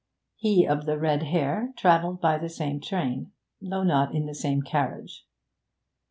He 0.35 0.65
of 0.65 0.87
the 0.87 0.97
red 0.97 1.21
hair 1.21 1.73
travelled 1.77 2.19
by 2.21 2.39
the 2.39 2.49
same 2.49 2.79
train, 2.79 3.33
though 3.61 3.83
not 3.83 4.15
in 4.15 4.25
the 4.25 4.33
same 4.33 4.63
carriage. 4.63 5.27